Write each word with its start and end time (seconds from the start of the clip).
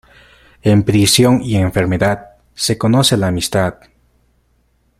En 0.63 0.81
prisión 0.81 1.43
y 1.43 1.57
enfermedad, 1.57 2.31
se 2.55 2.75
conoce 2.75 3.17
la 3.17 3.27
amistad. 3.27 3.75